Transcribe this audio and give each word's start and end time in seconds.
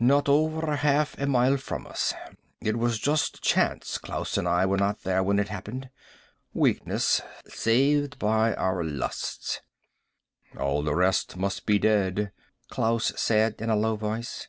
Not 0.00 0.28
over 0.28 0.74
half 0.74 1.16
a 1.18 1.26
mile 1.28 1.56
from 1.56 1.86
us. 1.86 2.12
It 2.60 2.76
was 2.76 2.98
just 2.98 3.42
chance 3.42 3.96
Klaus 3.98 4.36
and 4.36 4.48
I 4.48 4.66
were 4.66 4.76
not 4.76 5.02
there 5.04 5.22
when 5.22 5.38
it 5.38 5.50
happened. 5.50 5.88
Weakness. 6.52 7.22
Saved 7.46 8.18
by 8.18 8.54
our 8.54 8.82
lusts." 8.82 9.60
"All 10.58 10.82
the 10.82 10.96
rest 10.96 11.36
must 11.36 11.64
be 11.64 11.78
dead," 11.78 12.32
Klaus 12.68 13.12
said 13.14 13.54
in 13.62 13.70
a 13.70 13.76
low 13.76 13.94
voice. 13.94 14.48